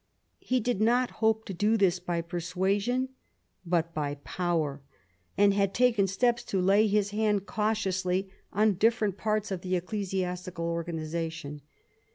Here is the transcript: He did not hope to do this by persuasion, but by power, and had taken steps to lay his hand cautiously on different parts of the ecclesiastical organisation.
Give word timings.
He 0.39 0.59
did 0.59 0.81
not 0.81 1.11
hope 1.21 1.45
to 1.45 1.53
do 1.53 1.77
this 1.77 1.99
by 1.99 2.21
persuasion, 2.21 3.09
but 3.63 3.93
by 3.93 4.15
power, 4.23 4.81
and 5.37 5.53
had 5.53 5.75
taken 5.75 6.07
steps 6.07 6.43
to 6.45 6.59
lay 6.59 6.87
his 6.87 7.11
hand 7.11 7.45
cautiously 7.45 8.31
on 8.51 8.73
different 8.81 9.15
parts 9.15 9.51
of 9.51 9.61
the 9.61 9.75
ecclesiastical 9.75 10.65
organisation. 10.65 11.61